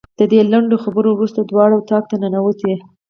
د 0.19 0.21
دې 0.31 0.39
لنډو 0.51 0.81
خبرو 0.83 1.09
وروسته 1.13 1.39
دواړه 1.41 1.73
اتاق 1.77 2.03
ته 2.11 2.15
ننوتې. 2.23 2.73